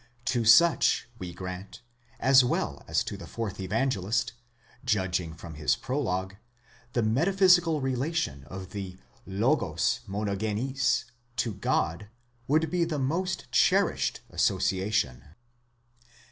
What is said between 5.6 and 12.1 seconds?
prologue, the metaphysical relation of the λόγος μονογενὴς to God